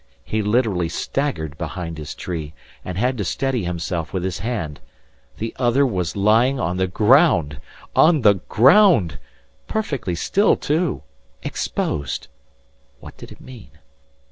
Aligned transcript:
He 0.23 0.41
literally 0.41 0.89
staggered 0.89 1.59
behind 1.59 1.99
his 1.99 2.15
tree, 2.15 2.55
and 2.83 2.97
had 2.97 3.19
to 3.19 3.23
steady 3.23 3.65
himself 3.65 4.11
with 4.13 4.23
his 4.23 4.39
hand. 4.39 4.79
The 5.37 5.55
other 5.59 5.85
was 5.85 6.15
lying 6.15 6.59
on 6.59 6.77
the 6.77 6.87
ground 6.87 7.59
on 7.95 8.21
the 8.21 8.39
ground! 8.49 9.19
Perfectly 9.67 10.15
still, 10.15 10.55
too! 10.57 11.03
Exposed! 11.43 12.29
What 12.99 13.15
did 13.15 13.31
it 13.31 13.41
mean?... 13.41 13.69